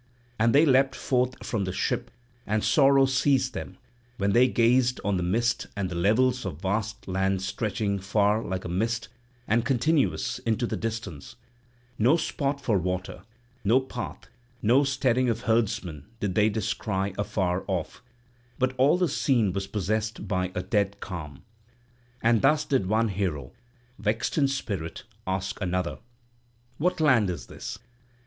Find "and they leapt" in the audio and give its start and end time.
0.39-0.95